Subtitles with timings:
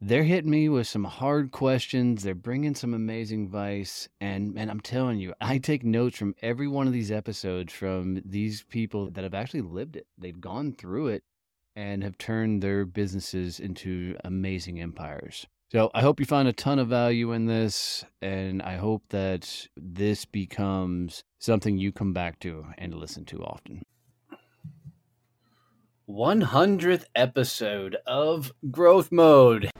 [0.00, 2.22] they're hitting me with some hard questions.
[2.22, 4.08] They're bringing some amazing advice.
[4.20, 8.22] And, and I'm telling you, I take notes from every one of these episodes from
[8.24, 10.06] these people that have actually lived it.
[10.16, 11.24] They've gone through it
[11.74, 15.46] and have turned their businesses into amazing empires.
[15.70, 18.04] So I hope you find a ton of value in this.
[18.22, 23.82] And I hope that this becomes something you come back to and listen to often.
[26.08, 29.70] 100th episode of Growth Mode.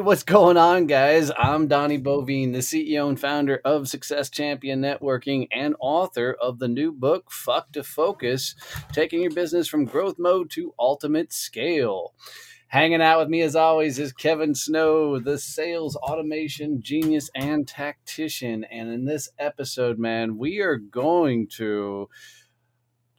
[0.00, 1.30] What's going on, guys?
[1.38, 6.68] I'm Donnie Boivin, the CEO and founder of Success Champion Networking and author of the
[6.68, 8.54] new book, Fuck to Focus
[8.92, 12.12] Taking Your Business from Growth Mode to Ultimate Scale.
[12.66, 18.64] Hanging out with me, as always, is Kevin Snow, the sales automation genius and tactician.
[18.64, 22.08] And in this episode, man, we are going to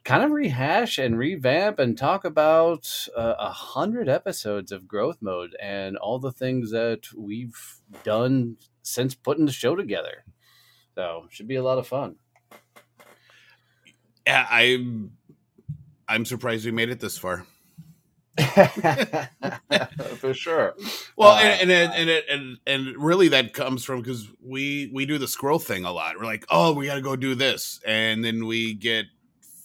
[0.08, 5.18] kind of rehash and revamp and talk about uh, a uh, hundred episodes of growth
[5.20, 10.24] mode and all the things that we've done since putting the show together.
[10.94, 12.16] So should be a lot of fun.
[14.26, 15.12] Yeah, I'm
[16.08, 17.44] I'm surprised we made it this far.
[20.16, 20.74] For sure.
[21.18, 25.04] Well, uh, and, and and it, and and really that comes from because we we
[25.04, 26.14] do the scroll thing a lot.
[26.18, 29.04] We're like, oh, we got to go do this, and then we get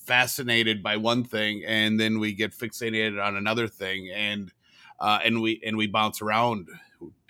[0.03, 4.51] fascinated by one thing and then we get fixated on another thing and
[4.99, 6.67] uh, and we and we bounce around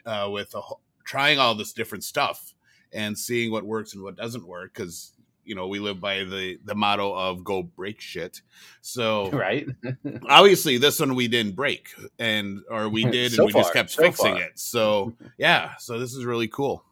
[0.06, 0.62] uh, with a,
[1.06, 2.54] trying all this different stuff
[2.92, 5.14] and seeing what works and what doesn't work because
[5.46, 8.42] you know we live by the the motto of go break shit.
[8.82, 9.68] So right.
[10.30, 13.74] obviously this one we didn't break and or we did so and we far, just
[13.74, 14.42] kept so fixing far.
[14.44, 14.60] it.
[14.60, 16.84] So yeah so this is really cool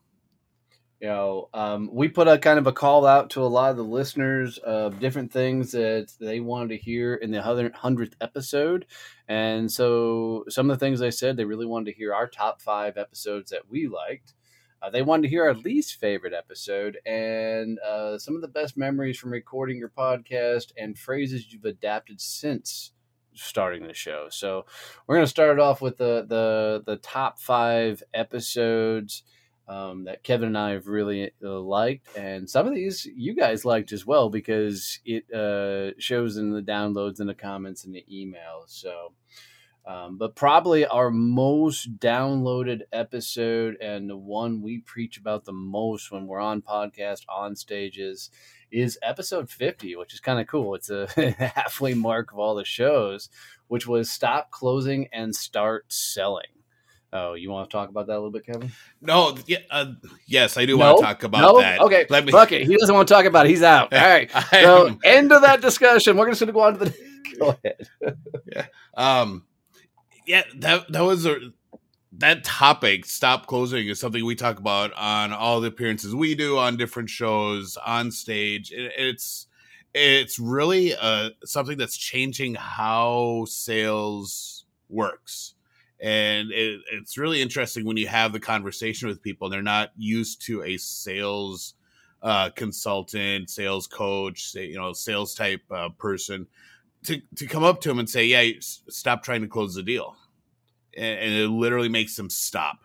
[1.01, 3.77] you know, um, we put a kind of a call out to a lot of
[3.77, 8.85] the listeners of different things that they wanted to hear in the hundredth episode,
[9.27, 12.61] and so some of the things they said they really wanted to hear our top
[12.61, 14.35] five episodes that we liked.
[14.79, 18.77] Uh, they wanted to hear our least favorite episode and uh, some of the best
[18.77, 22.91] memories from recording your podcast and phrases you've adapted since
[23.33, 24.27] starting the show.
[24.29, 24.65] So
[25.07, 29.23] we're going to start it off with the the the top five episodes
[29.71, 33.63] um, that Kevin and I have really uh, liked, and some of these you guys
[33.63, 38.05] liked as well because it uh, shows in the downloads and the comments and the
[38.11, 38.67] emails.
[38.67, 39.13] So,
[39.85, 46.11] um, but probably our most downloaded episode and the one we preach about the most
[46.11, 48.29] when we're on podcast on stages
[48.71, 51.07] is episode 50 which is kind of cool it's a
[51.55, 53.27] halfway mark of all the shows
[53.67, 56.60] which was stop closing and start selling
[57.13, 58.71] Oh, you want to talk about that a little bit, Kevin?
[59.01, 59.93] No, yeah, uh,
[60.27, 60.85] yes, I do no?
[60.85, 61.59] want to talk about no?
[61.59, 61.81] that.
[61.81, 62.31] Okay, Let me...
[62.31, 62.65] fuck it.
[62.65, 63.49] He doesn't want to talk about it.
[63.49, 63.93] He's out.
[63.93, 64.31] All right.
[64.51, 66.15] so, end of that discussion.
[66.15, 66.95] We're just going to go on to the.
[67.39, 67.87] go ahead.
[68.45, 68.65] yeah.
[68.95, 69.45] Um.
[70.25, 70.43] Yeah.
[70.55, 71.37] That that was a
[72.13, 73.05] that topic.
[73.05, 77.09] Stop closing is something we talk about on all the appearances we do on different
[77.09, 78.71] shows on stage.
[78.71, 79.47] It, it's
[79.93, 85.55] it's really uh something that's changing how sales works
[86.01, 90.41] and it, it's really interesting when you have the conversation with people they're not used
[90.41, 91.75] to a sales
[92.23, 96.47] uh, consultant sales coach you know sales type uh, person
[97.03, 100.15] to, to come up to them and say yeah stop trying to close the deal.
[100.95, 102.79] And, and it literally makes them stop.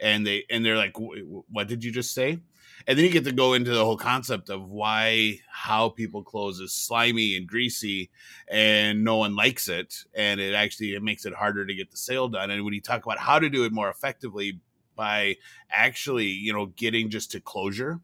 [0.00, 2.38] And they and they're like what did you just say
[2.86, 6.60] and then you get to go into the whole concept of why how people close
[6.60, 8.10] is slimy and greasy
[8.48, 11.96] and no one likes it and it actually it makes it harder to get the
[11.96, 14.60] sale done and when you talk about how to do it more effectively
[14.96, 15.36] by
[15.70, 18.00] actually you know getting just to closure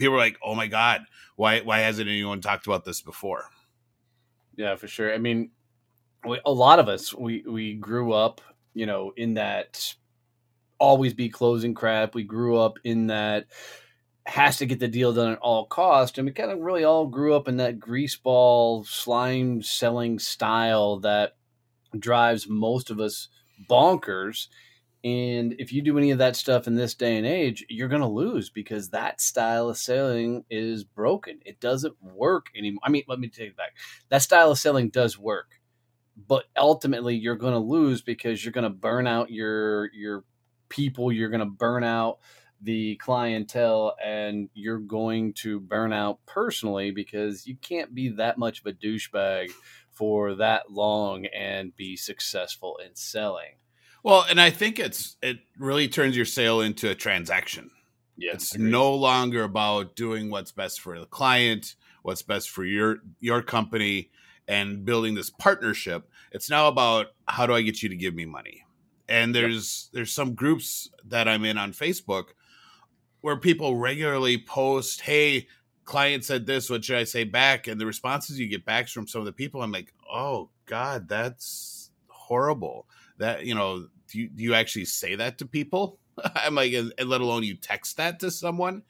[0.00, 1.02] people are like, "Oh my god,
[1.36, 3.44] why why hasn't anyone talked about this before?"
[4.56, 5.14] Yeah, for sure.
[5.14, 5.50] I mean,
[6.44, 8.40] a lot of us we we grew up,
[8.74, 9.94] you know, in that
[10.80, 12.14] always be closing crap.
[12.14, 13.46] We grew up in that
[14.26, 17.06] has to get the deal done at all cost, and we kind of really all
[17.06, 21.36] grew up in that greaseball slime selling style that
[21.96, 23.28] drives most of us
[23.68, 24.46] bonkers.
[25.02, 28.02] And if you do any of that stuff in this day and age, you're going
[28.02, 31.40] to lose because that style of selling is broken.
[31.46, 32.82] It doesn't work anymore.
[32.84, 33.76] I mean, let me take it back.
[34.10, 35.58] That style of selling does work,
[36.28, 40.24] but ultimately you're going to lose because you're going to burn out your your
[40.70, 41.12] people.
[41.12, 42.20] You're going to burn out
[42.62, 48.60] the clientele, and you're going to burn out personally because you can't be that much
[48.60, 49.50] of a douchebag
[49.92, 53.56] for that long and be successful in selling.
[54.02, 57.70] Well, and I think it's it really turns your sale into a transaction.
[58.16, 58.70] Yeah, it's agreed.
[58.70, 64.10] no longer about doing what's best for the client, what's best for your your company,
[64.48, 66.08] and building this partnership.
[66.32, 68.64] It's now about how do I get you to give me money.
[69.10, 69.96] And there's yep.
[69.96, 72.28] there's some groups that I'm in on Facebook
[73.20, 75.48] where people regularly post, "Hey,
[75.84, 76.70] client said this.
[76.70, 79.32] What should I say back?" And the responses you get back from some of the
[79.32, 82.86] people, I'm like, "Oh God, that's horrible."
[83.20, 86.00] that you know do you, do you actually say that to people
[86.34, 88.82] i'm like and, let alone you text that to someone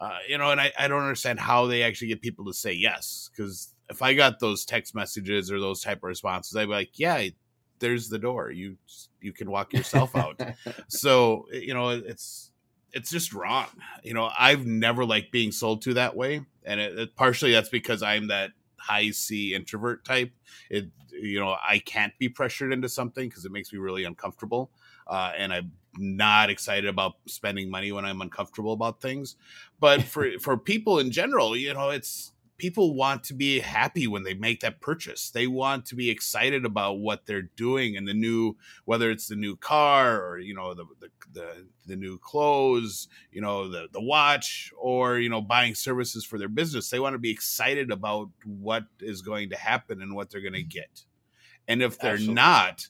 [0.00, 2.72] uh, you know and I, I don't understand how they actually get people to say
[2.72, 6.72] yes because if i got those text messages or those type of responses i'd be
[6.72, 7.28] like yeah
[7.78, 8.76] there's the door you
[9.20, 10.40] you can walk yourself out
[10.88, 12.52] so you know it's
[12.92, 13.66] it's just wrong
[14.02, 17.68] you know i've never liked being sold to that way and it, it, partially that's
[17.68, 20.32] because i'm that high C introvert type.
[20.70, 24.70] It you know I can't be pressured into something because it makes me really uncomfortable,
[25.06, 29.36] uh, and I'm not excited about spending money when I'm uncomfortable about things.
[29.80, 34.24] But for for people in general, you know, it's people want to be happy when
[34.24, 35.30] they make that purchase.
[35.30, 39.36] They want to be excited about what they're doing and the new, whether it's the
[39.36, 44.02] new car or you know the the the, the new clothes, you know the the
[44.02, 46.90] watch, or you know buying services for their business.
[46.90, 50.52] They want to be excited about what is going to happen and what they're going
[50.52, 50.68] to mm-hmm.
[50.68, 51.04] get.
[51.68, 52.34] And if they're Absolutely.
[52.34, 52.88] not,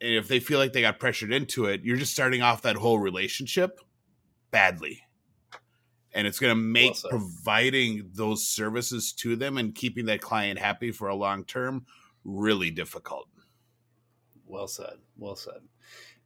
[0.00, 2.98] if they feel like they got pressured into it, you're just starting off that whole
[2.98, 3.78] relationship
[4.50, 5.05] badly
[6.16, 10.58] and it's going to make well providing those services to them and keeping that client
[10.58, 11.84] happy for a long term
[12.24, 13.28] really difficult.
[14.46, 14.94] Well said.
[15.16, 15.60] Well said.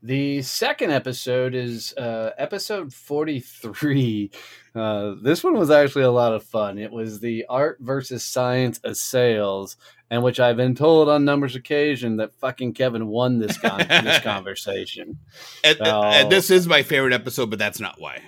[0.03, 4.31] The second episode is uh, episode 43.
[4.75, 6.79] Uh, this one was actually a lot of fun.
[6.79, 9.77] It was the art versus science of sales,
[10.09, 14.21] and which I've been told on numerous occasions that fucking Kevin won this, con- this
[14.23, 15.19] conversation.
[15.65, 18.23] And, so, and this is my favorite episode, but that's not why.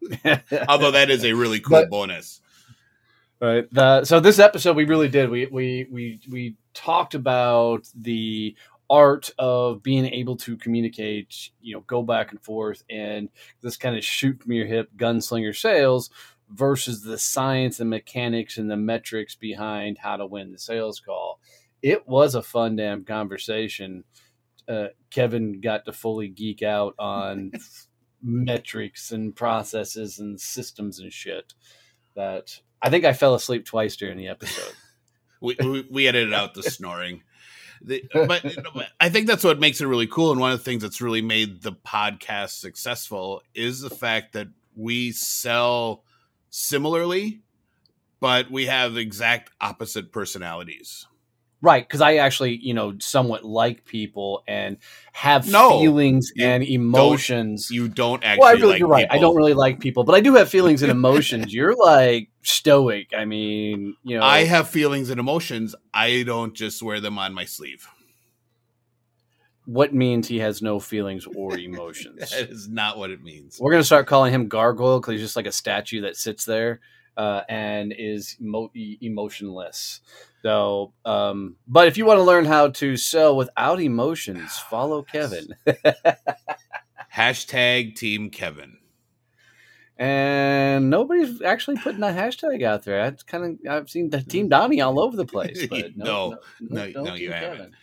[0.68, 2.40] Although that is a really cool but, bonus.
[3.40, 3.66] Right.
[3.72, 5.30] The, so this episode we really did.
[5.30, 8.54] We we we we talked about the
[8.90, 13.28] art of being able to communicate, you know, go back and forth and
[13.62, 16.10] this kind of shoot from your hip gunslinger sales
[16.50, 21.40] versus the science and mechanics and the metrics behind how to win the sales call.
[21.80, 24.04] It was a fun damn conversation.
[24.68, 27.52] Uh, Kevin got to fully geek out on
[28.22, 31.54] metrics and processes and systems and shit
[32.14, 34.74] that I think I fell asleep twice during the episode.
[35.40, 37.22] we, we, we edited out the snoring.
[37.82, 38.44] The, but,
[39.00, 40.32] I think that's what makes it really cool.
[40.32, 44.48] And one of the things that's really made the podcast successful is the fact that
[44.76, 46.04] we sell
[46.50, 47.42] similarly,
[48.20, 51.06] but we have exact opposite personalities.
[51.62, 54.78] Right, because I actually, you know, somewhat like people and
[55.12, 57.68] have no, feelings and emotions.
[57.68, 58.40] Don't, you don't actually.
[58.40, 59.04] Well, I really, like you're right.
[59.04, 59.16] People.
[59.16, 61.52] I don't really like people, but I do have feelings and emotions.
[61.54, 63.08] you're like stoic.
[63.16, 65.74] I mean, you know, I have feelings and emotions.
[65.92, 67.86] I don't just wear them on my sleeve.
[69.66, 72.30] What means he has no feelings or emotions?
[72.30, 73.58] that is not what it means.
[73.60, 76.80] We're gonna start calling him Gargoyle because he's just like a statue that sits there
[77.18, 80.00] uh, and is mo- emotionless.
[80.42, 85.54] So, um, but if you want to learn how to sell without emotions, follow Kevin.
[87.14, 88.78] hashtag Team Kevin.
[89.98, 93.02] And nobody's actually putting a hashtag out there.
[93.04, 95.66] That's kind of I've seen the Team Donnie all over the place.
[95.70, 97.74] But no, no, no, no, no you haven't.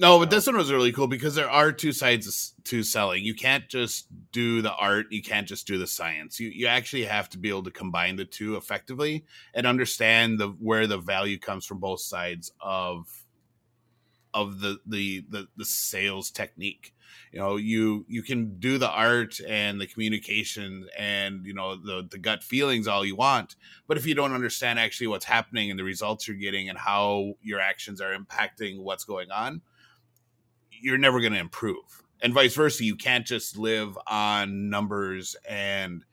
[0.00, 3.22] No, but this one was really cool because there are two sides to selling.
[3.22, 6.40] You can't just do the art, you can't just do the science.
[6.40, 10.48] You you actually have to be able to combine the two effectively and understand the
[10.48, 13.08] where the value comes from both sides of
[14.32, 16.94] of the the the, the sales technique
[17.32, 22.06] you know you you can do the art and the communication and you know the
[22.08, 23.56] the gut feelings all you want
[23.88, 27.34] but if you don't understand actually what's happening and the results you're getting and how
[27.42, 29.60] your actions are impacting what's going on
[30.80, 36.04] you're never going to improve and vice versa you can't just live on numbers and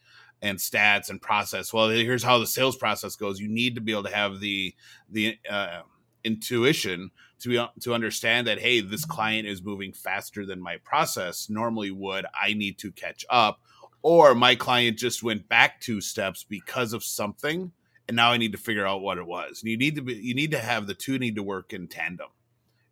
[0.41, 1.73] and stats and process.
[1.73, 3.39] Well here's how the sales process goes.
[3.39, 4.75] You need to be able to have the
[5.09, 5.81] the uh,
[6.23, 11.49] intuition to be, to understand that hey this client is moving faster than my process
[11.49, 12.25] normally would.
[12.39, 13.61] I need to catch up
[14.03, 17.71] or my client just went back two steps because of something
[18.07, 19.61] and now i need to figure out what it was.
[19.61, 21.87] And you need to be you need to have the two need to work in
[21.87, 22.27] tandem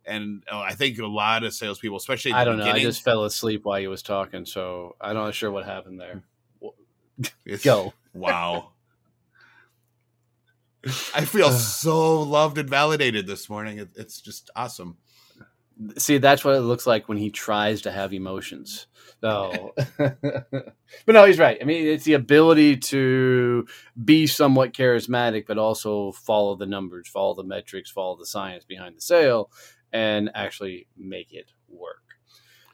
[0.06, 3.24] and uh, I think a lot of salespeople, especially I don't know, I just fell
[3.24, 6.22] asleep while he was talking, so I'm not sure what happened there.
[7.62, 7.92] Go.
[8.14, 8.70] Wow.
[11.14, 13.78] I feel so loved and validated this morning.
[13.78, 14.96] It, it's just awesome.
[15.98, 18.86] See, that's what it looks like when he tries to have emotions.
[19.20, 20.74] So, but
[21.06, 21.58] no, he's right.
[21.60, 23.66] I mean, it's the ability to
[24.02, 28.96] be somewhat charismatic, but also follow the numbers, follow the metrics, follow the science behind
[28.96, 29.50] the sale,
[29.92, 32.02] and actually make it work.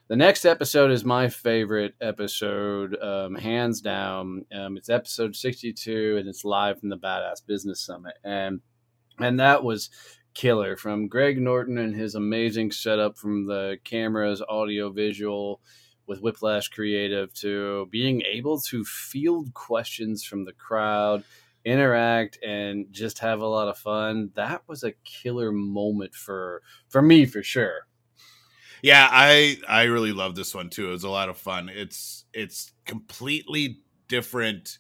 [0.09, 4.45] The next episode is my favorite episode, um, hands down.
[4.55, 8.15] Um, it's episode 62, and it's live from the Badass Business Summit.
[8.23, 8.61] And
[9.19, 9.91] and that was
[10.35, 15.61] killer from Greg Norton and his amazing setup from the cameras, audio, visual
[16.07, 21.25] with Whiplash Creative to being able to field questions from the crowd,
[21.65, 24.31] interact, and just have a lot of fun.
[24.35, 27.87] That was a killer moment for for me for sure.
[28.83, 30.89] Yeah, I I really love this one too.
[30.89, 31.69] It was a lot of fun.
[31.69, 34.79] It's it's completely different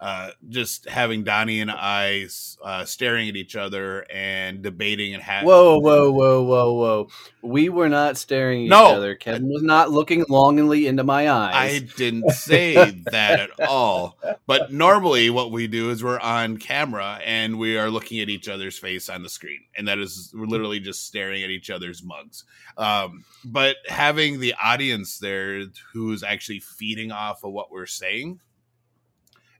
[0.00, 2.28] uh, just having Donnie and I
[2.62, 5.48] uh, staring at each other and debating and having.
[5.48, 7.08] Whoa, whoa, whoa, whoa, whoa!
[7.42, 9.14] We were not staring at no, each other.
[9.16, 11.54] Kevin was not looking longingly into my eyes.
[11.54, 12.74] I didn't say
[13.10, 14.16] that at all.
[14.46, 18.48] But normally, what we do is we're on camera and we are looking at each
[18.48, 22.04] other's face on the screen, and that is we're literally just staring at each other's
[22.04, 22.44] mugs.
[22.76, 28.38] Um, but having the audience there who's actually feeding off of what we're saying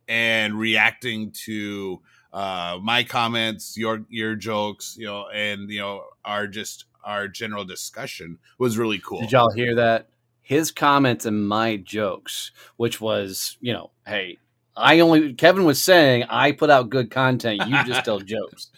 [0.09, 2.01] and reacting to
[2.33, 7.65] uh, my comments, your your jokes, you know, and you know, our just our general
[7.65, 9.21] discussion was really cool.
[9.21, 10.09] Did y'all hear that?
[10.41, 14.39] His comments and my jokes, which was, you know, hey,
[14.77, 18.71] I only Kevin was saying I put out good content, you just tell jokes.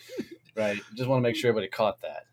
[0.57, 0.81] Right.
[0.95, 2.27] Just want to make sure everybody caught that.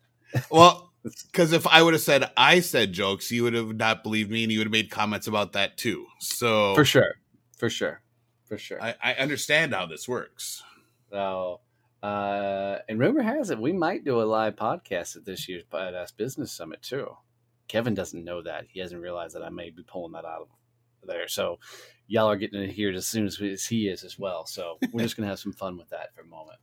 [0.50, 4.30] Well, because if I would have said I said jokes, you would have not believed
[4.30, 6.06] me and you would have made comments about that too.
[6.18, 7.14] So For sure.
[7.56, 8.02] For sure
[8.48, 8.82] for sure.
[8.82, 10.62] I, I understand how this works.
[11.10, 11.60] So,
[12.02, 16.16] uh, and rumor has it we might do a live podcast at this year's Badass
[16.16, 17.16] Business Summit too.
[17.66, 18.64] Kevin doesn't know that.
[18.68, 20.48] He hasn't realized that I may be pulling that out of
[21.06, 21.28] there.
[21.28, 21.58] So,
[22.06, 24.46] y'all are getting to hear it as soon as he is as well.
[24.46, 26.58] So, we're just gonna have some fun with that for a moment.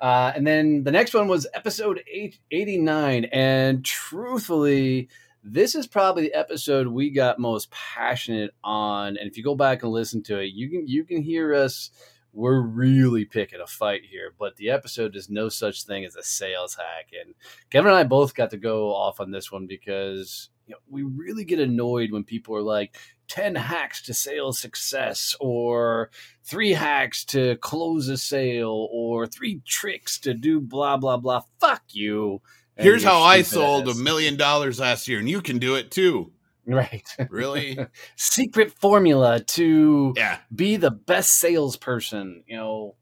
[0.00, 3.26] Uh, and then the next one was episode eight, 89.
[3.26, 5.08] And truthfully,
[5.42, 9.82] this is probably the episode we got most passionate on and if you go back
[9.82, 11.90] and listen to it you can you can hear us
[12.32, 16.22] we're really picking a fight here but the episode is no such thing as a
[16.22, 17.34] sales hack and
[17.70, 21.02] kevin and i both got to go off on this one because you know, we
[21.02, 26.10] really get annoyed when people are like 10 hacks to sales success or
[26.44, 31.42] three hacks to close a sale or three tricks to do blah blah blah.
[31.58, 32.40] Fuck you
[32.80, 36.32] Here's how I sold a million dollars last year, and you can do it too.
[36.66, 37.08] Right.
[37.30, 37.78] Really?
[38.16, 40.38] Secret formula to yeah.
[40.54, 42.44] be the best salesperson.
[42.46, 42.94] You know,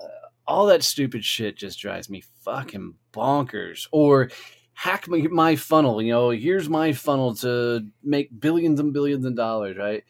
[0.00, 3.86] uh, all that stupid shit just drives me fucking bonkers.
[3.90, 4.30] Or
[4.74, 6.00] hack my, my funnel.
[6.00, 10.04] You know, here's my funnel to make billions and billions of dollars, right?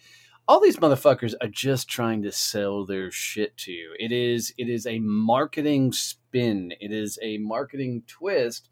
[0.46, 3.94] All these motherfuckers are just trying to sell their shit to you.
[3.98, 6.72] It is it is a marketing spin.
[6.80, 8.68] It is a marketing twist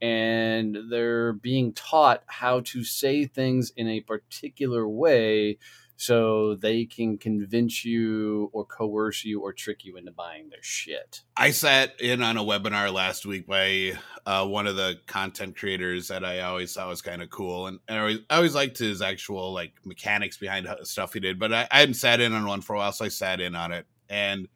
[0.00, 5.58] and they're being taught how to say things in a particular way
[6.00, 11.20] so they can convince you or coerce you or trick you into buying their shit.
[11.36, 16.08] I sat in on a webinar last week by uh, one of the content creators
[16.08, 18.78] that I always thought was kind of cool, and, and I, always, I always liked
[18.78, 21.38] his actual like mechanics behind stuff he did.
[21.38, 23.54] But I, I hadn't sat in on one for a while, so I sat in
[23.54, 24.48] on it, and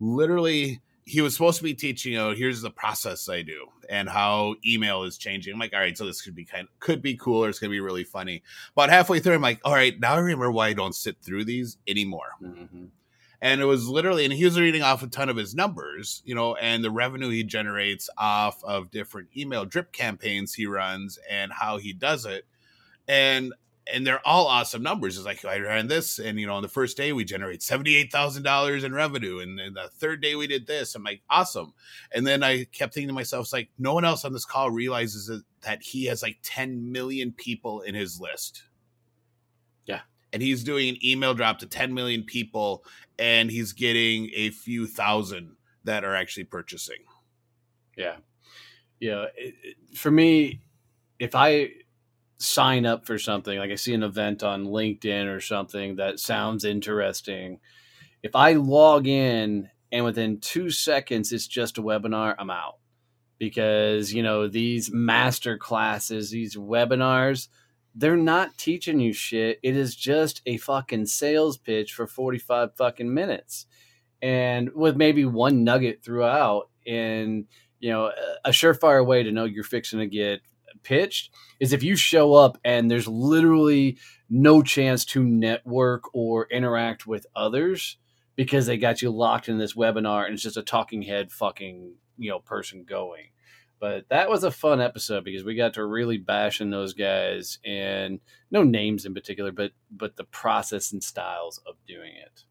[0.00, 4.08] literally he was supposed to be teaching, you know, here's the process I do and
[4.08, 5.52] how email is changing.
[5.52, 7.58] I'm like, all right, so this could be kind of, could be cool or it's
[7.58, 8.42] gonna be really funny.
[8.76, 11.44] But halfway through, I'm like, all right, now I remember why I don't sit through
[11.46, 12.30] these anymore.
[12.40, 12.84] Mm-hmm.
[13.42, 16.34] and it was literally and he was reading off a ton of his numbers you
[16.34, 21.52] know and the revenue he generates off of different email drip campaigns he runs and
[21.52, 22.44] how he does it
[23.08, 23.52] and
[23.92, 25.16] and they're all awesome numbers.
[25.16, 27.96] It's like I ran this, and you know, on the first day we generate seventy
[27.96, 30.94] eight thousand dollars in revenue, and then the third day we did this.
[30.94, 31.72] I'm like, awesome.
[32.12, 34.70] And then I kept thinking to myself, it's like no one else on this call
[34.70, 35.30] realizes
[35.62, 38.64] that he has like ten million people in his list.
[39.86, 40.00] Yeah,
[40.32, 42.84] and he's doing an email drop to ten million people,
[43.18, 46.98] and he's getting a few thousand that are actually purchasing.
[47.96, 48.16] Yeah,
[49.00, 49.26] yeah.
[49.36, 50.60] It, it, for me,
[51.18, 51.70] if I
[52.40, 56.64] sign up for something, like I see an event on LinkedIn or something that sounds
[56.64, 57.60] interesting,
[58.22, 62.76] if I log in and within two seconds it's just a webinar, I'm out.
[63.38, 67.48] Because, you know, these master classes, these webinars,
[67.94, 69.58] they're not teaching you shit.
[69.62, 73.66] It is just a fucking sales pitch for 45 fucking minutes.
[74.20, 77.46] And with maybe one nugget throughout and
[77.80, 78.12] you know,
[78.44, 80.42] a surefire way to know you're fixing to get
[80.82, 83.98] pitched is if you show up and there's literally
[84.28, 87.98] no chance to network or interact with others
[88.36, 91.94] because they got you locked in this webinar and it's just a talking head fucking
[92.18, 93.26] you know person going.
[93.80, 97.58] But that was a fun episode because we got to really bash in those guys
[97.64, 102.44] and no names in particular but but the process and styles of doing it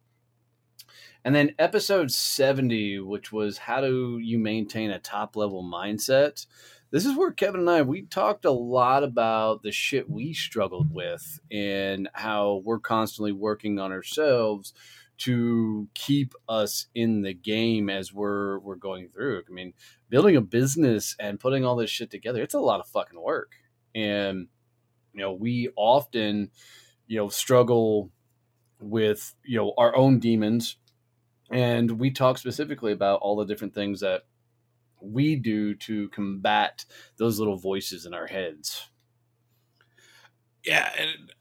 [1.24, 6.46] and then episode 70 which was how do you maintain a top level mindset
[6.92, 10.94] this is where Kevin and I we talked a lot about the shit we struggled
[10.94, 14.74] with and how we're constantly working on ourselves
[15.20, 19.44] to keep us in the game as we're we're going through.
[19.48, 19.74] I mean,
[20.10, 23.52] building a business and putting all this shit together, it's a lot of fucking work.
[23.94, 24.48] And
[25.14, 26.52] you know, we often,
[27.08, 28.10] you know, struggle
[28.80, 30.78] with, you know, our own demons
[31.52, 34.24] and we talk specifically about all the different things that
[35.02, 36.86] we do to combat
[37.18, 38.90] those little voices in our heads.
[40.66, 41.32] Yeah, and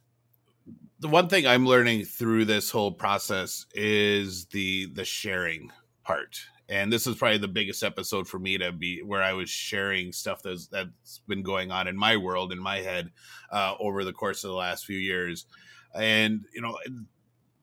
[1.01, 5.71] the one thing I'm learning through this whole process is the the sharing
[6.05, 6.41] part.
[6.71, 10.13] And this is probably the biggest episode for me to be where I was sharing
[10.13, 13.11] stuff that's that's been going on in my world in my head
[13.51, 15.47] uh, over the course of the last few years.
[15.95, 16.79] And you know,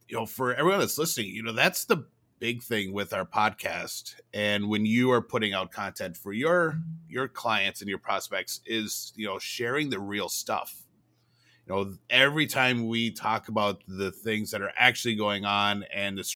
[0.08, 2.06] you know, for everyone that's listening, you know, that's the
[2.40, 7.28] big thing with our podcast and when you are putting out content for your your
[7.28, 10.84] clients and your prospects is you know sharing the real stuff
[11.66, 16.18] you know every time we talk about the things that are actually going on and
[16.18, 16.34] the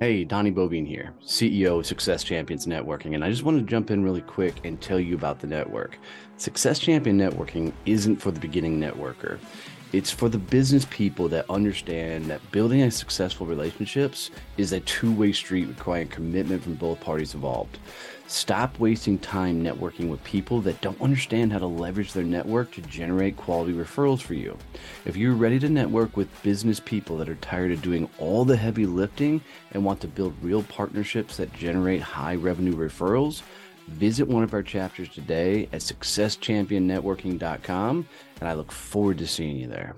[0.00, 3.90] Hey, Donnie Boivin here, CEO of Success Champions Networking, and I just wanted to jump
[3.90, 5.98] in really quick and tell you about the network.
[6.36, 9.40] Success Champion Networking isn't for the beginning networker.
[9.90, 15.32] It's for the business people that understand that building a successful relationships is a two-way
[15.32, 17.78] street requiring commitment from both parties involved.
[18.26, 22.82] Stop wasting time networking with people that don't understand how to leverage their network to
[22.82, 24.58] generate quality referrals for you.
[25.06, 28.58] If you're ready to network with business people that are tired of doing all the
[28.58, 29.40] heavy lifting
[29.72, 33.40] and want to build real partnerships that generate high revenue referrals,
[33.88, 38.06] Visit one of our chapters today at successchampionnetworking.com,
[38.40, 39.96] and I look forward to seeing you there.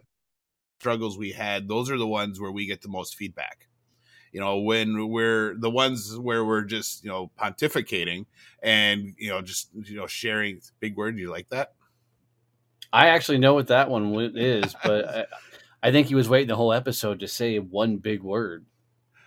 [0.81, 3.69] Struggles we had, those are the ones where we get the most feedback.
[4.33, 8.27] You know, when we're the ones where we're just, you know, pontificating
[8.63, 11.17] and, you know, just, you know, sharing big word.
[11.17, 11.73] Do you like that?
[12.93, 15.27] I actually know what that one is, but I,
[15.83, 18.67] I think he was waiting the whole episode to say one big word.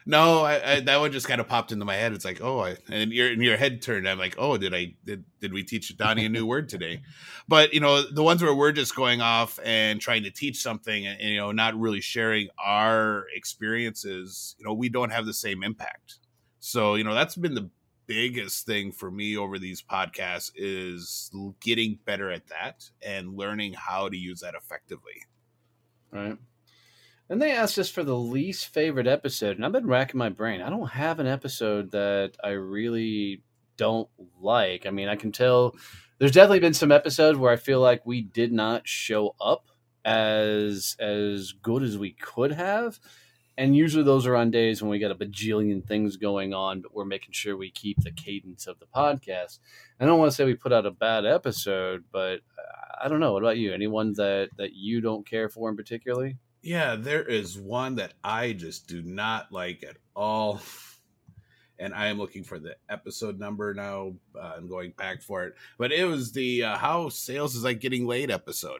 [0.05, 2.13] No, I, I, that one just kind of popped into my head.
[2.13, 4.07] It's like, oh, I, and your and your head turned.
[4.07, 7.01] I'm like, oh, did I did did we teach Donnie a new word today?
[7.45, 11.05] But you know, the ones where we're just going off and trying to teach something,
[11.05, 15.33] and, and you know, not really sharing our experiences, you know, we don't have the
[15.33, 16.19] same impact.
[16.59, 17.69] So you know, that's been the
[18.05, 24.07] biggest thing for me over these podcasts is getting better at that and learning how
[24.07, 25.23] to use that effectively.
[26.11, 26.37] Right.
[27.27, 30.61] Then they asked us for the least favorite episode, and I've been racking my brain.
[30.61, 33.41] I don't have an episode that I really
[33.77, 34.09] don't
[34.39, 34.85] like.
[34.85, 35.75] I mean, I can tell
[36.19, 39.69] there's definitely been some episodes where I feel like we did not show up
[40.05, 42.99] as as good as we could have.
[43.57, 46.93] And usually those are on days when we got a bajillion things going on, but
[46.93, 49.59] we're making sure we keep the cadence of the podcast.
[49.99, 53.19] I don't want to say we put out a bad episode, but uh, I don't
[53.19, 53.33] know.
[53.33, 53.71] What about you?
[53.71, 56.37] Anyone that that you don't care for in particularly?
[56.63, 60.61] Yeah, there is one that I just do not like at all.
[61.79, 64.13] And I am looking for the episode number now.
[64.39, 67.81] Uh, I'm going back for it, but it was the uh, how sales is like
[67.81, 68.79] getting laid episode.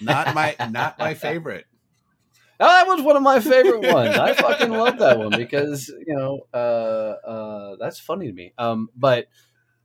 [0.00, 1.66] Not my not my favorite.
[2.60, 4.16] Oh, that was one of my favorite ones.
[4.16, 8.54] I fucking love that one because you know uh, uh, that's funny to me.
[8.56, 9.26] Um, but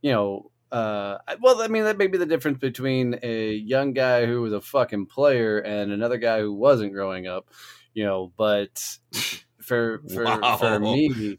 [0.00, 4.26] you know, uh, well, I mean that may be the difference between a young guy
[4.26, 7.48] who was a fucking player and another guy who wasn't growing up.
[7.94, 8.98] You know, but
[9.62, 10.56] for for Wow.
[10.56, 11.38] for me,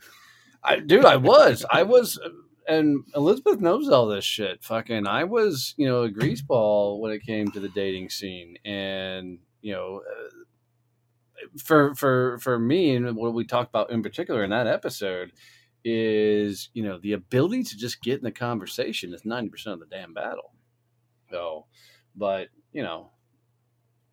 [0.63, 2.17] I, dude, I was, I was,
[2.65, 4.63] and Elizabeth knows all this shit.
[4.63, 9.39] Fucking, I was, you know, a greaseball when it came to the dating scene, and
[9.61, 10.29] you know, uh,
[11.61, 15.33] for for for me, and what we talked about in particular in that episode
[15.85, 19.79] is, you know, the ability to just get in the conversation is ninety percent of
[19.81, 20.53] the damn battle.
[21.31, 21.67] So,
[22.15, 23.11] but you know.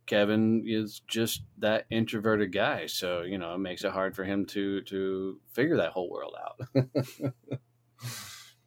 [0.07, 4.45] Kevin is just that introverted guy, so you know it makes it hard for him
[4.47, 7.33] to to figure that whole world out.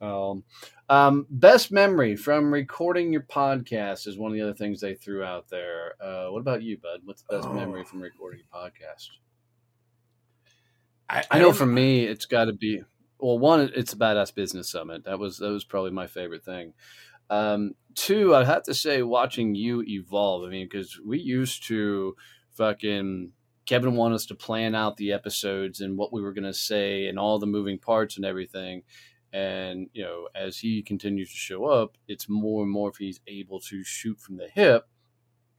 [0.00, 0.44] um,
[0.88, 5.22] um, best memory from recording your podcast is one of the other things they threw
[5.22, 5.94] out there.
[6.02, 7.00] Uh, what about you, Bud?
[7.04, 7.52] What's the best Oh.
[7.52, 9.08] memory from recording your podcast?
[11.08, 12.82] I, I know for me, it's got to be
[13.18, 13.38] well.
[13.38, 15.04] One, it's a badass business summit.
[15.04, 16.72] That was that was probably my favorite thing.
[17.28, 20.44] Um, two, I'd have to say watching you evolve.
[20.44, 22.16] I mean, because we used to
[22.52, 23.32] fucking
[23.66, 27.08] Kevin want us to plan out the episodes and what we were going to say
[27.08, 28.82] and all the moving parts and everything.
[29.32, 33.20] And you know, as he continues to show up, it's more and more if he's
[33.26, 34.88] able to shoot from the hip,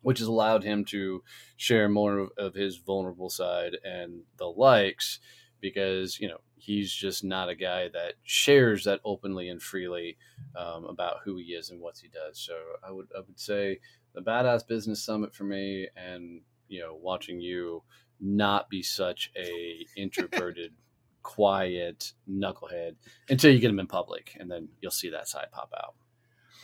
[0.02, 1.22] which has allowed him to
[1.58, 5.20] share more of, of his vulnerable side and the likes
[5.60, 10.17] because you know he's just not a guy that shares that openly and freely
[10.56, 12.39] um, about who he is and what he does.
[12.39, 12.54] So
[12.86, 13.80] I would I would say
[14.13, 17.84] the badass business summit for me, and you know watching you
[18.20, 20.74] not be such a introverted,
[21.24, 22.96] quiet knucklehead
[23.30, 25.96] until you get him in public, and then you'll see that side pop out.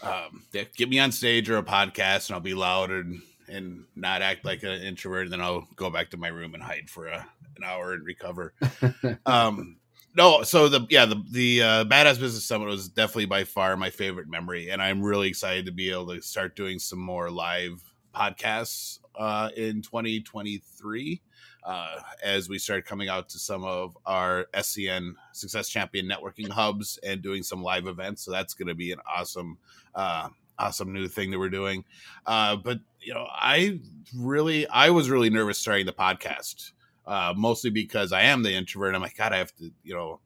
[0.01, 3.85] um, yeah, get me on stage or a podcast, and I'll be loud and and
[3.95, 5.23] not act like an introvert.
[5.23, 7.27] And then I'll go back to my room and hide for a,
[7.57, 8.53] an hour and recover.
[9.25, 9.77] um,
[10.15, 13.89] no, so the yeah the the uh, badass business summit was definitely by far my
[13.89, 17.81] favorite memory, and I'm really excited to be able to start doing some more live
[18.15, 21.21] podcasts uh, in 2023
[21.65, 26.99] uh, as we start coming out to some of our SCN Success Champion networking hubs
[27.03, 28.23] and doing some live events.
[28.23, 29.57] So that's going to be an awesome,
[29.95, 31.83] uh, awesome new thing that we're doing.
[32.25, 33.79] Uh, but you know, I
[34.15, 36.71] really, I was really nervous starting the podcast,
[37.05, 38.95] uh, mostly because I am the introvert.
[38.95, 40.19] I'm like, God, I have to, you know,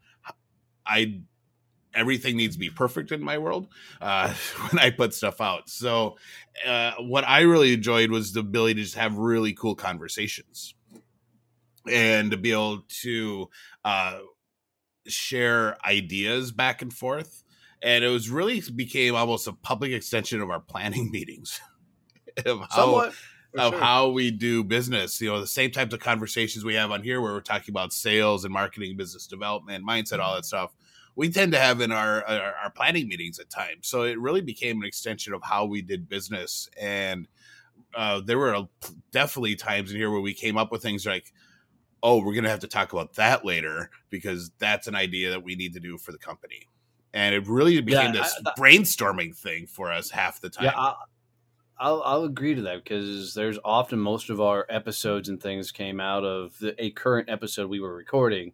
[0.86, 1.22] I
[1.94, 3.68] everything needs to be perfect in my world
[4.02, 4.34] uh,
[4.70, 5.70] when I put stuff out.
[5.70, 6.18] So,
[6.66, 10.76] uh, what I really enjoyed was the ability to just have really cool conversations
[11.90, 13.50] and to be able to
[13.84, 14.20] uh,
[15.08, 17.44] share ideas back and forth.
[17.82, 21.60] And it was really became almost a public extension of our planning meetings
[22.46, 23.14] of how Somewhat.
[23.54, 23.82] For of sure.
[23.82, 25.20] how we do business.
[25.22, 27.94] You know, the same types of conversations we have on here where we're talking about
[27.94, 30.74] sales and marketing, business development, mindset, all that stuff.
[31.16, 33.88] We tend to have in our, our our planning meetings at times.
[33.88, 36.70] So it really became an extension of how we did business.
[36.80, 37.28] And
[37.96, 38.70] uh, there were a,
[39.12, 41.34] definitely times in here where we came up with things like,
[42.04, 45.44] "Oh, we're going to have to talk about that later because that's an idea that
[45.44, 46.68] we need to do for the company."
[47.14, 50.66] And it really became Yeah, this I- I- brainstorming thing for us half the time.
[50.66, 50.94] Yeah, I,
[51.80, 56.00] I'll, I'll agree to that because there's often most of our episodes and things came
[56.00, 58.54] out of the, a current episode we were recording,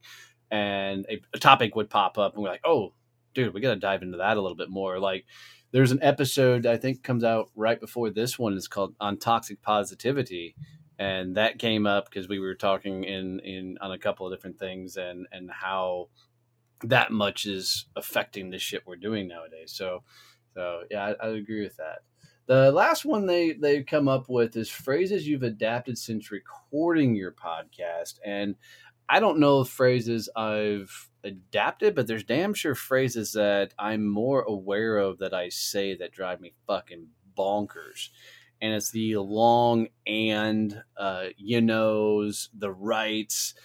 [0.52, 2.94] and a, a topic would pop up, and we're like, "Oh,
[3.34, 5.26] dude, we got to dive into that a little bit more." Like,
[5.72, 8.54] there's an episode I think comes out right before this one.
[8.58, 10.56] It's called "On Toxic Positivity."
[11.00, 14.60] And that came up because we were talking in, in on a couple of different
[14.60, 16.10] things and, and how
[16.84, 19.72] that much is affecting the shit we're doing nowadays.
[19.72, 20.04] So,
[20.54, 22.00] so yeah, I, I agree with that.
[22.46, 27.32] The last one they they come up with is phrases you've adapted since recording your
[27.32, 28.56] podcast, and
[29.08, 34.42] I don't know if phrases I've adapted, but there's damn sure phrases that I'm more
[34.42, 38.10] aware of that I say that drive me fucking bonkers.
[38.62, 43.56] And it's the long and uh, you knows the rights.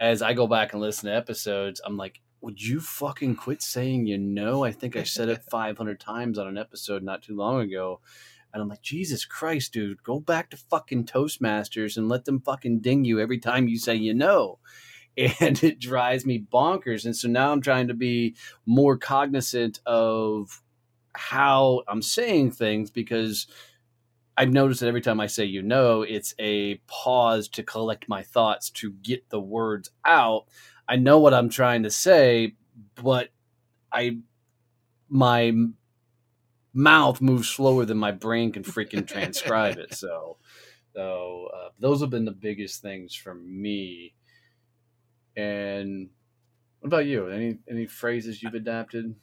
[0.00, 4.06] As I go back and listen to episodes, I'm like, would you fucking quit saying
[4.06, 4.64] you know?
[4.64, 8.00] I think I said it 500 times on an episode not too long ago.
[8.52, 12.80] And I'm like, Jesus Christ, dude, go back to fucking Toastmasters and let them fucking
[12.80, 14.58] ding you every time you say you know.
[15.40, 17.04] And it drives me bonkers.
[17.04, 20.62] And so now I'm trying to be more cognizant of
[21.12, 23.48] how I'm saying things because
[24.36, 28.22] I've noticed that every time I say you know, it's a pause to collect my
[28.22, 30.46] thoughts to get the words out.
[30.88, 32.56] I know what I'm trying to say,
[32.96, 33.30] but
[33.92, 34.18] I
[35.08, 35.52] my
[36.72, 39.94] mouth moves slower than my brain can freaking transcribe it.
[39.94, 40.38] So
[40.94, 44.14] So uh, those have been the biggest things for me.
[45.36, 46.10] And
[46.80, 47.28] what about you?
[47.28, 49.14] Any any phrases you've adapted?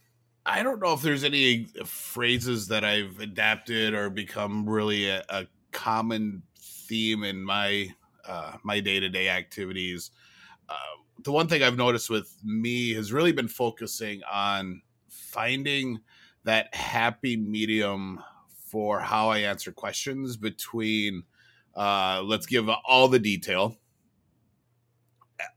[0.46, 5.48] I don't know if there's any phrases that I've adapted or become really a, a
[5.72, 7.90] common theme in my
[8.26, 10.12] uh, my day to day activities.
[10.70, 10.76] Uh,
[11.26, 16.00] the one thing I've noticed with me has really been focusing on finding
[16.44, 18.24] that happy medium
[18.70, 21.24] for how I answer questions between
[21.76, 23.76] uh, let's give all the detail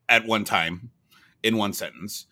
[0.08, 0.90] at one time
[1.42, 2.26] in one sentence.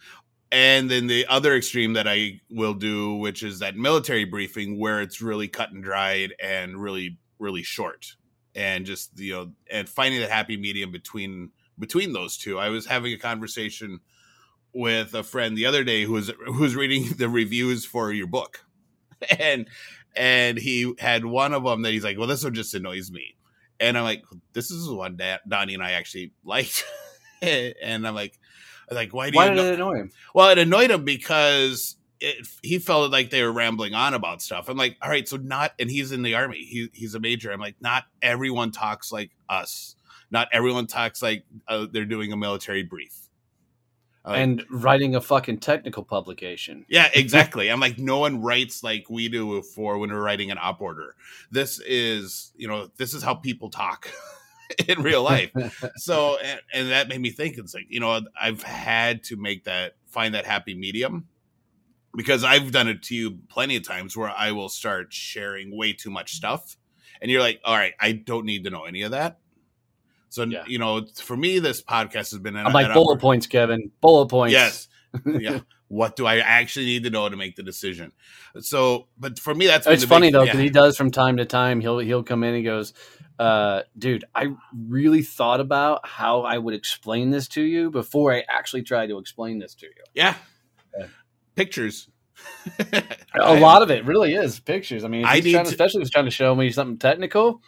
[0.50, 5.02] And then the other extreme that I will do, which is that military briefing where
[5.02, 8.14] it's really cut and dried and really, really short.
[8.54, 12.58] And just, you know, and finding the happy medium between between those two.
[12.58, 14.00] I was having a conversation
[14.72, 18.26] with a friend the other day who was who was reading the reviews for your
[18.26, 18.64] book.
[19.38, 19.68] And
[20.14, 23.36] and he had one of them that he's like, Well, this one just annoys me.
[23.80, 26.84] And I'm like, This is the one that Donnie and I actually liked.
[27.42, 28.38] and I'm like,
[28.90, 30.10] like why do Why you did it annoy him?
[30.34, 34.68] well, it annoyed him because it, he felt like they were rambling on about stuff.
[34.68, 36.58] I'm like, all right, so not, and he's in the army.
[36.58, 37.52] He, he's a major.
[37.52, 39.95] I'm like, not everyone talks like us.
[40.36, 43.30] Not everyone talks like uh, they're doing a military brief.
[44.22, 46.84] Like, and writing a fucking technical publication.
[46.90, 47.70] yeah, exactly.
[47.70, 51.14] I'm like, no one writes like we do for when we're writing an op order.
[51.50, 54.10] This is, you know, this is how people talk
[54.88, 55.52] in real life
[55.96, 59.62] so and, and that made me think it's like you know i've had to make
[59.62, 61.28] that find that happy medium
[62.16, 65.92] because i've done it to you plenty of times where i will start sharing way
[65.92, 66.76] too much stuff
[67.22, 69.38] and you're like all right i don't need to know any of that
[70.28, 70.64] so Yeah.
[70.66, 73.90] you know for me this podcast has been I'm like bullet points, Kevin.
[74.00, 74.52] Bullet points.
[74.52, 74.88] yes
[75.26, 78.10] yeah what do i actually need to know to make the decision
[78.60, 80.52] so but for me that's been It's funny big- though yeah.
[80.52, 81.80] because he does from time to time.
[81.80, 82.92] He'll he'll come in and goes,
[83.38, 88.42] uh, "Dude, I really thought about how I would explain this to you before I
[88.48, 90.34] actually tried to explain this to you." yeah
[90.98, 91.06] Yeah.
[91.54, 92.08] pictures
[93.34, 95.04] A lot of it really is pictures.
[95.04, 97.62] I mean, I he's trying, to- especially if he's trying to show me something technical,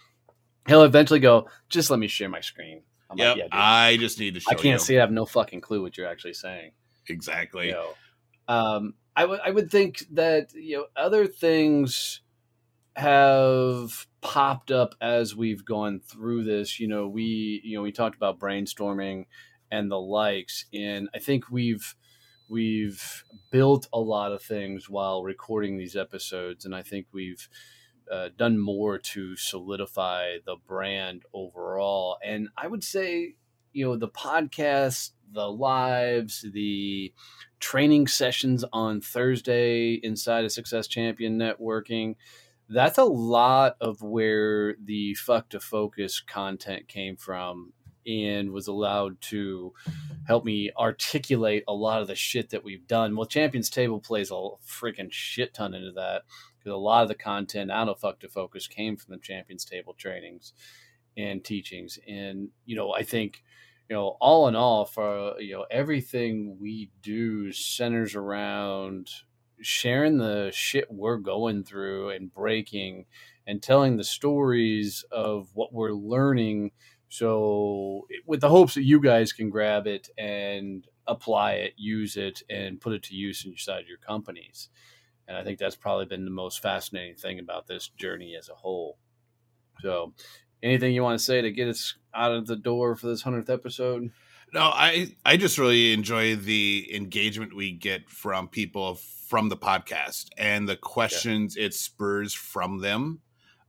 [0.69, 4.19] he'll eventually go, "Just let me share my screen." I'm Yep, like, "Yeah, I just
[4.21, 4.79] need to show I can't you.
[4.79, 4.97] see.
[4.99, 6.73] I have no fucking clue what you're actually saying."
[7.11, 7.69] exactly.
[7.69, 7.95] you know
[8.49, 12.21] um i would i would think that you know other things
[12.97, 18.17] have popped up as we've gone through this you know we you know we talked
[18.17, 19.25] about brainstorming
[19.71, 21.95] and the likes and i think we've
[22.49, 27.49] we've built a lot of things while recording these episodes and i think we've
[28.11, 33.35] uh, done more to solidify the brand overall and i would say
[33.73, 37.13] you know the podcast the lives the
[37.61, 42.15] training sessions on thursday inside of success champion networking
[42.71, 47.73] that's a lot of where the fuck to focus content came from
[48.09, 49.73] and was allowed to
[50.27, 53.15] help me articulate a lot of the shit that we've done.
[53.15, 54.35] Well, Champions Table plays a
[54.67, 56.23] freaking shit ton into that
[56.69, 59.65] because a lot of the content out of Fuck to Focus came from the Champions
[59.65, 60.53] Table trainings
[61.17, 61.99] and teachings.
[62.07, 63.43] And, you know, I think,
[63.89, 69.09] you know, all in all, for, you know, everything we do centers around
[69.61, 73.07] sharing the shit we're going through and breaking
[73.47, 76.71] and telling the stories of what we're learning
[77.09, 82.41] so with the hopes that you guys can grab it and apply it use it
[82.49, 84.69] and put it to use inside your companies
[85.29, 88.55] and i think that's probably been the most fascinating thing about this journey as a
[88.55, 88.99] whole.
[89.83, 90.13] So
[90.63, 93.49] anything you want to say to get us out of the door for this 100th
[93.49, 94.11] episode?
[94.53, 98.97] No, I I just really enjoy the engagement we get from people
[99.29, 103.21] from the podcast and the questions it spurs from them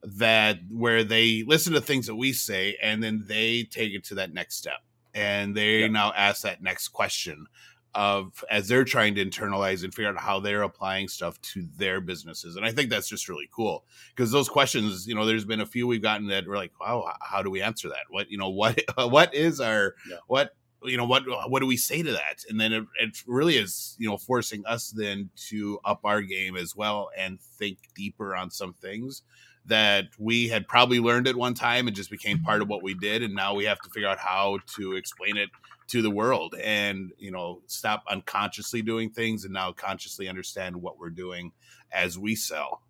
[0.01, 4.15] that where they listen to things that we say and then they take it to
[4.15, 4.79] that next step.
[5.13, 5.87] And they Yeah.
[5.87, 7.47] now ask that next question
[7.95, 11.99] of as they're trying to internalize and figure out how they're applying stuff to their
[11.99, 13.83] businesses and i think that's just really cool
[14.15, 17.11] because those questions you know there's been a few we've gotten that we're like wow
[17.21, 20.17] how do we answer that what you know what what is our Yeah.
[20.27, 23.17] what you know what uh, what do we say to that and then it, it
[23.27, 27.79] really is you know forcing us then to up our game as well and think
[27.95, 29.23] deeper on some things
[29.65, 32.93] that we had probably learned at one time and just became part of what we
[32.93, 35.49] did and now we have to figure out how to explain it
[35.89, 40.99] to the world and you know stop unconsciously doing things and now consciously understand what
[40.99, 41.51] we're doing
[41.91, 42.81] as we sell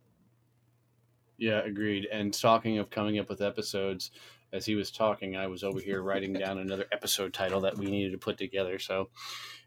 [1.38, 2.08] Yeah, agreed.
[2.12, 4.12] And talking of coming up with episodes,
[4.52, 7.86] as he was talking, I was over here writing down another episode title that we
[7.86, 8.80] needed to put together.
[8.80, 9.10] So,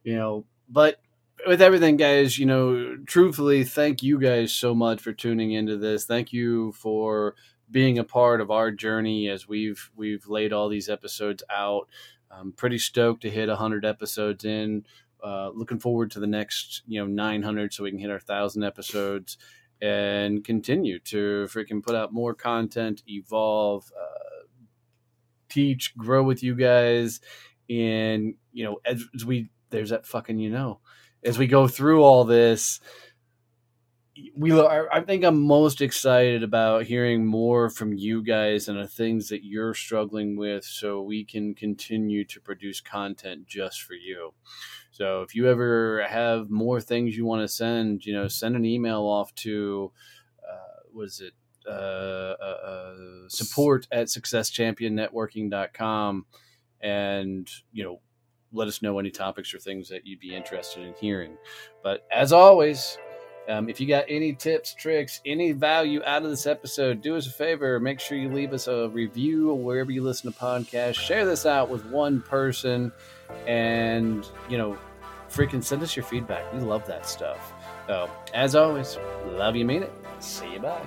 [0.03, 1.01] you know, but
[1.47, 6.05] with everything, guys, you know, truthfully, thank you guys so much for tuning into this.
[6.05, 7.35] Thank you for
[7.71, 11.88] being a part of our journey as we've we've laid all these episodes out.
[12.33, 14.85] I'm pretty stoked to hit 100 episodes in.
[15.23, 18.64] Uh, looking forward to the next, you know, 900 so we can hit our thousand
[18.64, 19.38] episodes
[19.81, 24.47] and continue to freaking put out more content, evolve, uh,
[25.49, 27.21] teach, grow with you guys,
[27.68, 30.81] and you know, as, as we there's that fucking you know,
[31.25, 32.81] as we go through all this
[34.37, 39.28] we I think I'm most excited about hearing more from you guys and the things
[39.28, 44.35] that you're struggling with so we can continue to produce content just for you.
[44.90, 48.64] So if you ever have more things you want to send, you know, send an
[48.64, 49.92] email off to
[50.46, 51.32] uh, was it
[51.66, 52.94] uh, uh, uh,
[53.28, 56.26] support at successchampionnetworking.com
[56.80, 58.00] and you know
[58.52, 61.37] let us know any topics or things that you'd be interested in hearing.
[61.82, 62.98] But as always,
[63.48, 67.26] um, if you got any tips, tricks, any value out of this episode, do us
[67.26, 67.81] a favor.
[67.81, 70.94] Make sure you leave us a review wherever you listen to podcasts.
[70.94, 72.92] Share this out with one person
[73.46, 74.78] and, you know,
[75.31, 76.52] freaking send us your feedback.
[76.52, 77.52] We love that stuff.
[77.87, 79.92] So, as always, love you, mean it.
[80.20, 80.87] See you, bye.